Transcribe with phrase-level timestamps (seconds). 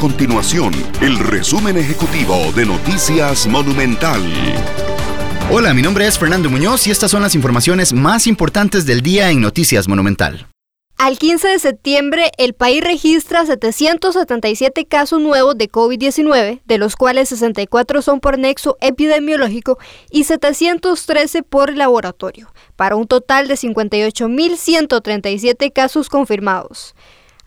[0.00, 4.22] continuación el resumen ejecutivo de Noticias Monumental.
[5.52, 9.30] Hola, mi nombre es Fernando Muñoz y estas son las informaciones más importantes del día
[9.30, 10.46] en Noticias Monumental.
[10.96, 17.28] Al 15 de septiembre, el país registra 777 casos nuevos de COVID-19, de los cuales
[17.28, 19.78] 64 son por nexo epidemiológico
[20.10, 26.94] y 713 por laboratorio, para un total de 58.137 casos confirmados.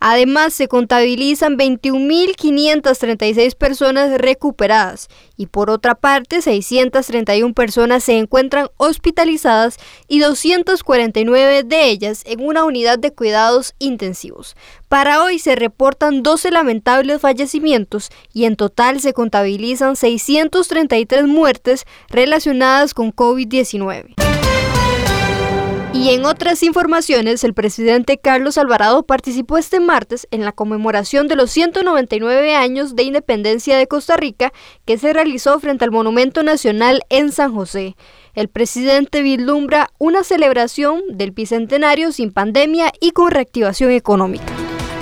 [0.00, 9.78] Además, se contabilizan 21.536 personas recuperadas y por otra parte, 631 personas se encuentran hospitalizadas
[10.08, 14.56] y 249 de ellas en una unidad de cuidados intensivos.
[14.88, 22.94] Para hoy se reportan 12 lamentables fallecimientos y en total se contabilizan 633 muertes relacionadas
[22.94, 24.23] con COVID-19.
[26.04, 31.36] Y en otras informaciones, el presidente Carlos Alvarado participó este martes en la conmemoración de
[31.36, 34.52] los 199 años de independencia de Costa Rica
[34.84, 37.96] que se realizó frente al Monumento Nacional en San José.
[38.34, 44.52] El presidente vislumbra una celebración del bicentenario sin pandemia y con reactivación económica.